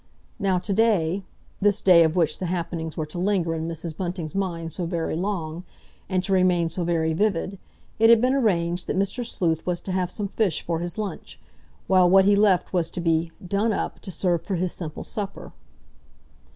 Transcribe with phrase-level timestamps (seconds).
[0.39, 3.95] Now to day—this day of which the happenings were to linger in Mrs.
[3.95, 5.63] Bunting's mind so very long,
[6.09, 7.59] and to remain so very vivid,
[7.99, 9.23] it had been arranged that Mr.
[9.23, 11.39] Sleuth was to have some fish for his lunch,
[11.85, 15.53] while what he left was to be "done up" to serve for his simple supper.